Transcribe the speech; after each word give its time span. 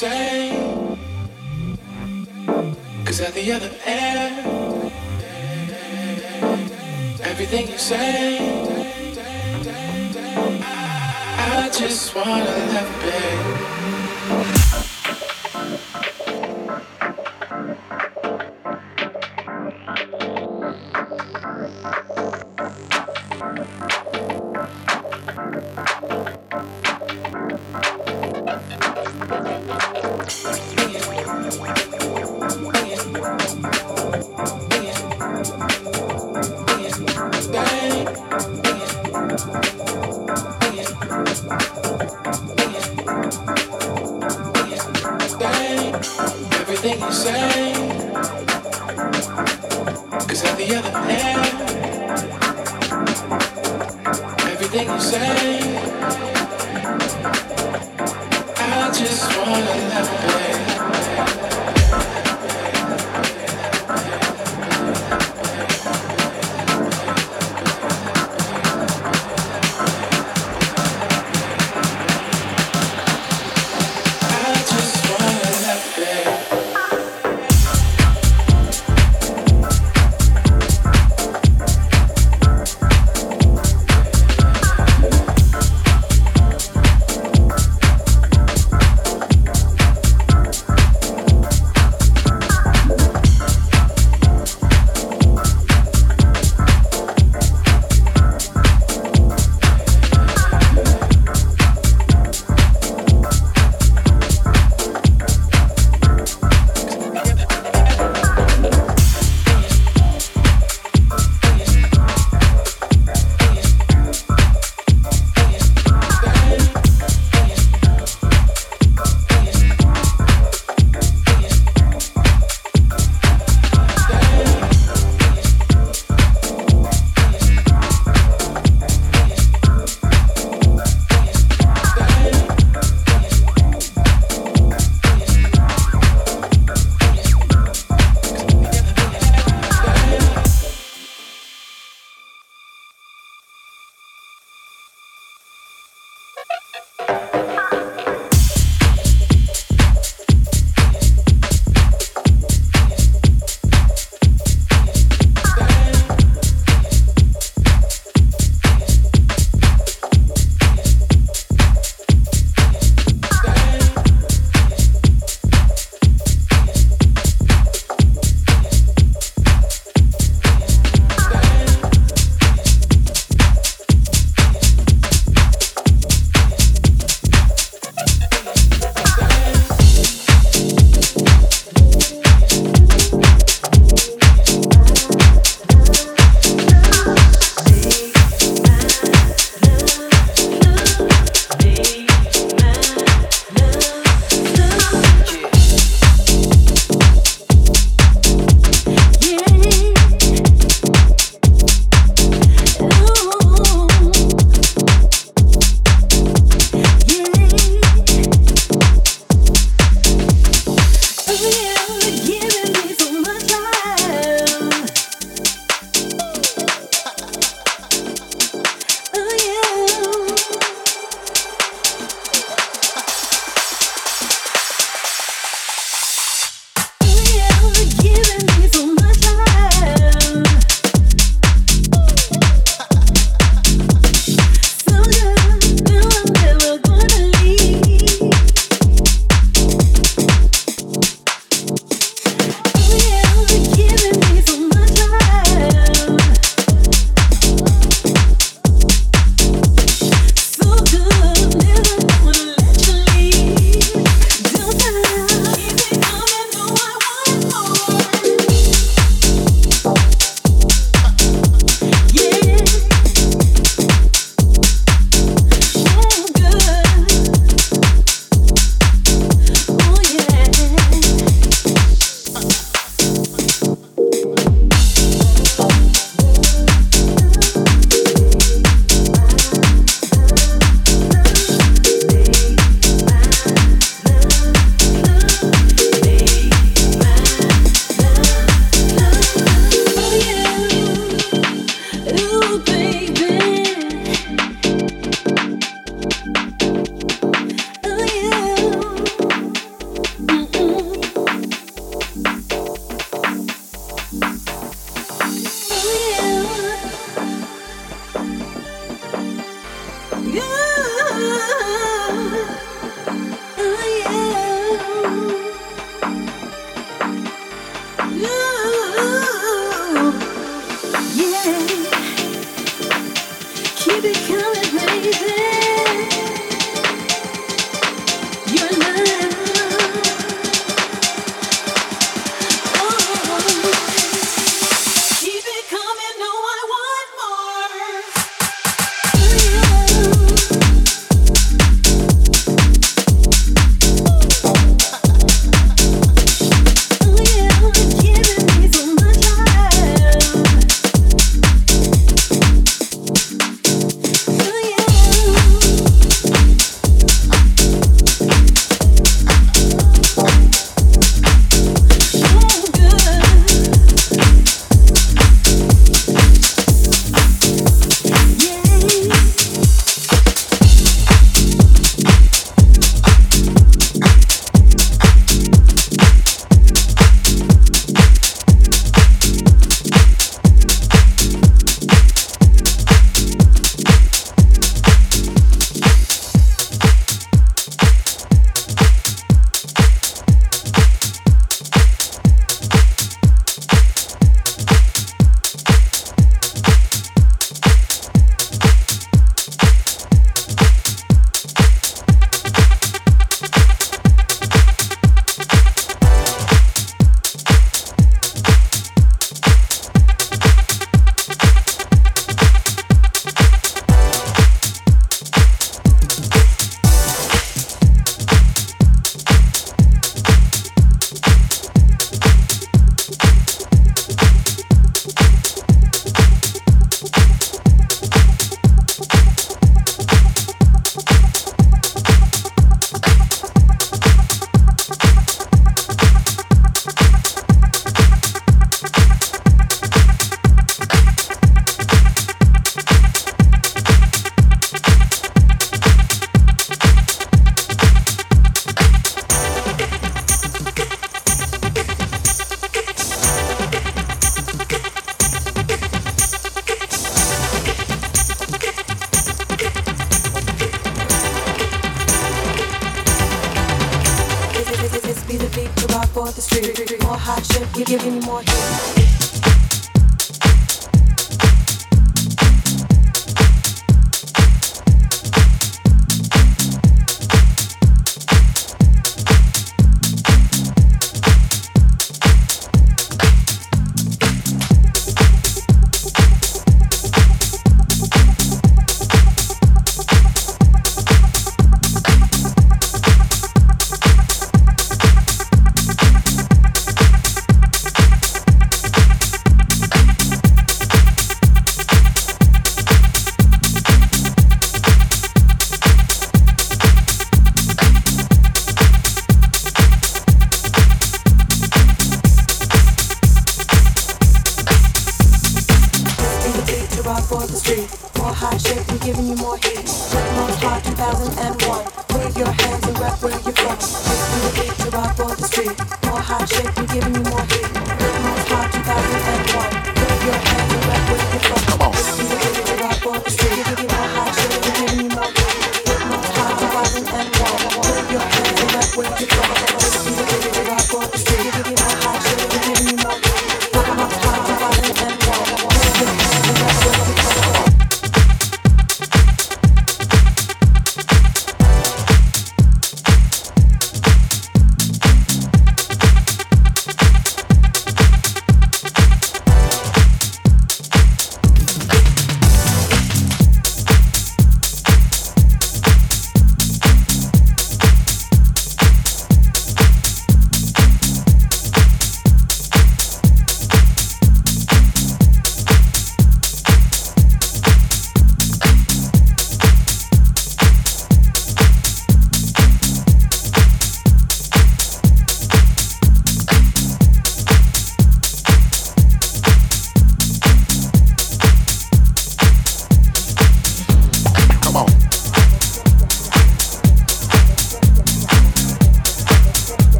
same. 0.00 0.96
Cause 3.04 3.20
at 3.20 3.34
the 3.34 3.52
other 3.52 3.70
end, 3.84 4.92
everything 7.22 7.68
you 7.68 7.76
say, 7.76 8.38
I 11.54 11.68
just 11.70 12.14
wanna 12.14 12.56
have 12.74 12.88
a 12.88 13.00
baby. 13.04 13.79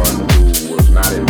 one 0.00 0.30
who 0.30 0.74
was 0.74 0.90
not 0.90 1.12
in 1.12 1.29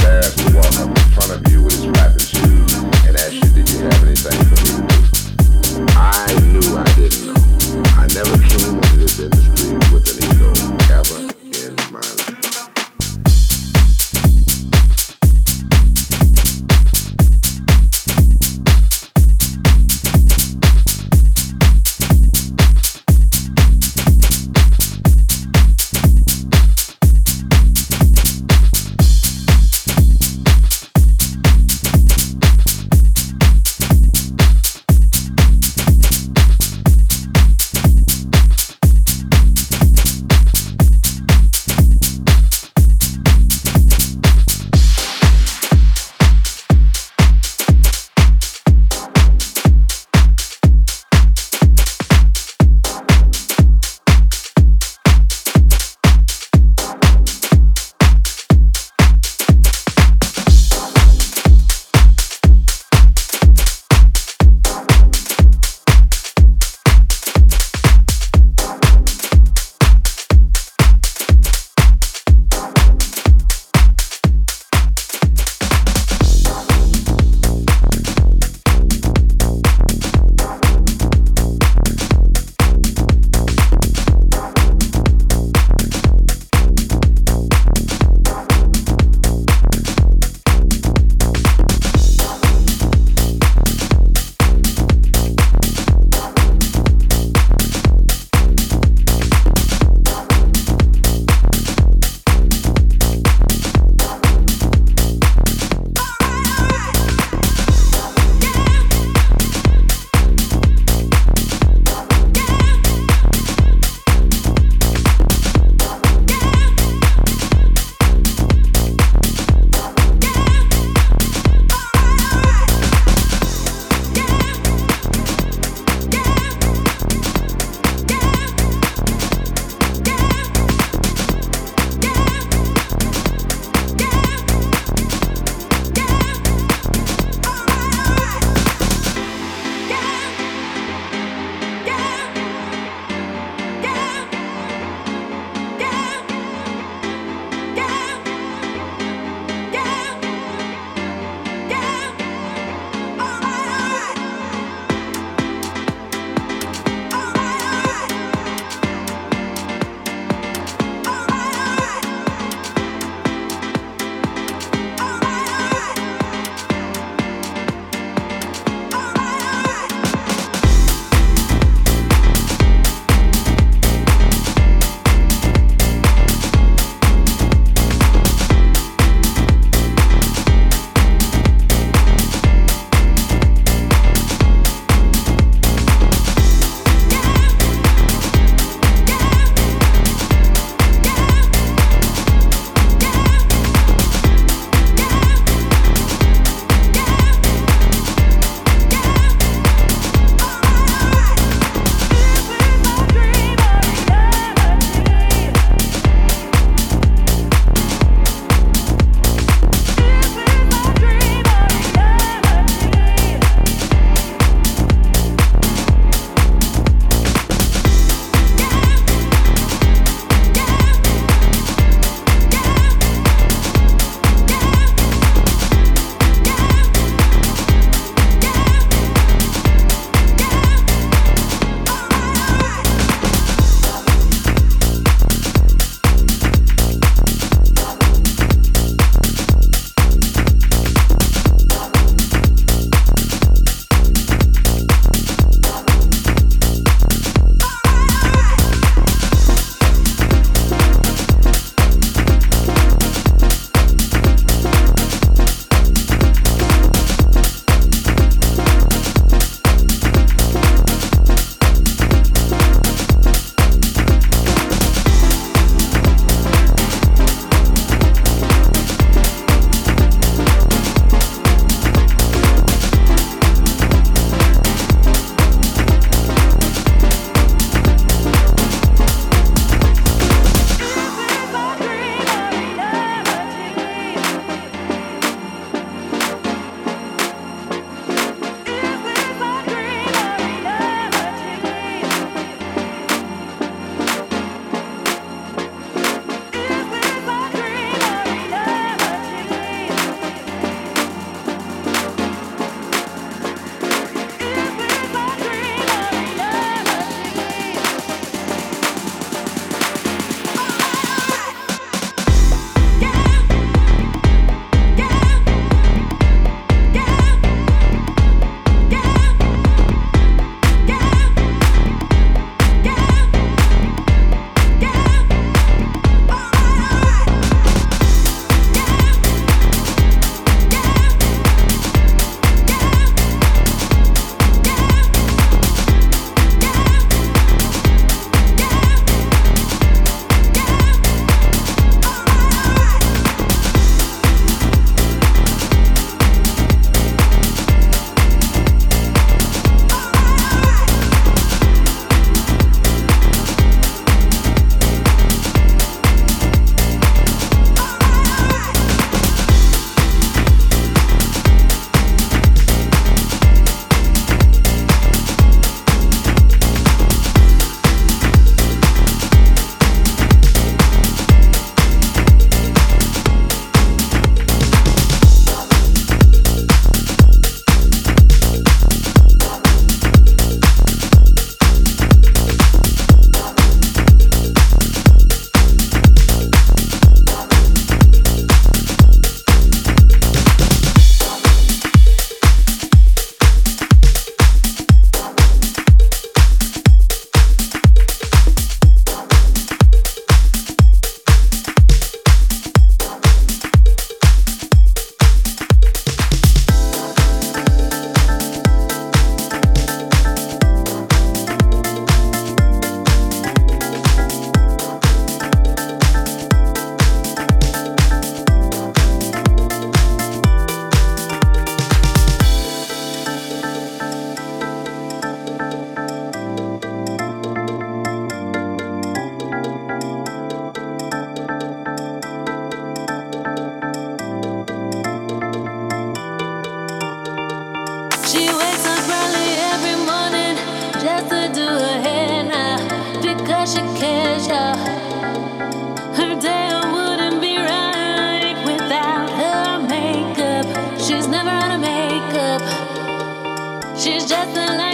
She's 454.02 454.24
just 454.24 454.56
a. 454.56 454.89